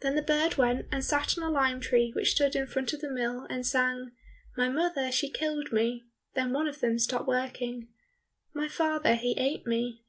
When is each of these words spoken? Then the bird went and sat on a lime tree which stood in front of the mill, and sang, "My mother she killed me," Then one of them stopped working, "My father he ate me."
Then 0.00 0.14
the 0.14 0.22
bird 0.22 0.56
went 0.58 0.86
and 0.92 1.04
sat 1.04 1.36
on 1.36 1.42
a 1.42 1.50
lime 1.50 1.80
tree 1.80 2.12
which 2.14 2.30
stood 2.30 2.54
in 2.54 2.68
front 2.68 2.92
of 2.92 3.00
the 3.00 3.10
mill, 3.10 3.48
and 3.50 3.66
sang, 3.66 4.12
"My 4.56 4.68
mother 4.68 5.10
she 5.10 5.28
killed 5.28 5.72
me," 5.72 6.04
Then 6.34 6.52
one 6.52 6.68
of 6.68 6.78
them 6.78 7.00
stopped 7.00 7.26
working, 7.26 7.88
"My 8.54 8.68
father 8.68 9.16
he 9.16 9.32
ate 9.36 9.66
me." 9.66 10.04